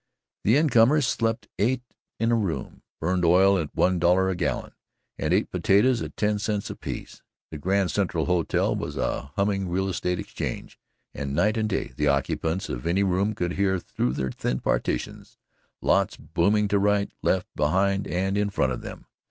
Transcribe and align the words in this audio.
The 0.43 0.57
incomers 0.57 1.05
slept 1.07 1.47
eight 1.59 1.83
in 2.19 2.31
a 2.31 2.35
room, 2.35 2.81
burned 2.99 3.23
oil 3.23 3.59
at 3.59 3.69
one 3.75 3.99
dollar 3.99 4.31
a 4.31 4.35
gallon, 4.35 4.71
and 5.19 5.31
ate 5.31 5.51
potatoes 5.51 6.01
at 6.01 6.17
ten 6.17 6.39
cents 6.39 6.71
apiece. 6.71 7.21
The 7.51 7.59
Grand 7.59 7.91
Central 7.91 8.25
Hotel 8.25 8.75
was 8.75 8.97
a 8.97 9.31
humming 9.35 9.69
Real 9.69 9.87
Estate 9.89 10.17
Exchange, 10.17 10.79
and, 11.13 11.35
night 11.35 11.55
and 11.55 11.69
day, 11.69 11.93
the 11.97 12.07
occupants 12.07 12.67
of 12.67 12.87
any 12.87 13.03
room 13.03 13.35
could 13.35 13.53
hear, 13.53 13.77
through 13.77 14.13
the 14.13 14.31
thin 14.31 14.59
partitions, 14.59 15.37
lots 15.83 16.17
booming 16.17 16.67
to 16.69 16.79
right, 16.79 17.11
left, 17.21 17.49
behind 17.55 18.07
and 18.07 18.39
in 18.39 18.49
front 18.49 18.71
of 18.71 18.81
them. 18.81 19.05